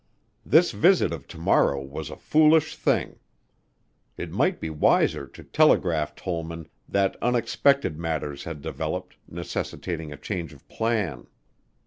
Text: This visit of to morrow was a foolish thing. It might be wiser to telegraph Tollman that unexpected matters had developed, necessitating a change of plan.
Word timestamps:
This 0.43 0.71
visit 0.71 1.13
of 1.13 1.27
to 1.27 1.37
morrow 1.37 1.79
was 1.79 2.09
a 2.09 2.15
foolish 2.15 2.75
thing. 2.75 3.19
It 4.17 4.31
might 4.31 4.59
be 4.59 4.71
wiser 4.71 5.27
to 5.27 5.43
telegraph 5.43 6.15
Tollman 6.15 6.67
that 6.89 7.17
unexpected 7.21 7.99
matters 7.99 8.45
had 8.45 8.63
developed, 8.63 9.17
necessitating 9.27 10.11
a 10.11 10.17
change 10.17 10.53
of 10.53 10.67
plan. 10.67 11.27